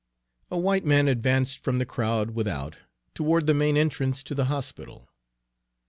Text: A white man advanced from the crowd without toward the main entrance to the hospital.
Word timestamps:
A 0.49 0.57
white 0.57 0.83
man 0.83 1.07
advanced 1.07 1.59
from 1.59 1.77
the 1.77 1.85
crowd 1.85 2.31
without 2.31 2.75
toward 3.13 3.45
the 3.45 3.53
main 3.53 3.77
entrance 3.77 4.23
to 4.23 4.33
the 4.33 4.45
hospital. 4.45 5.07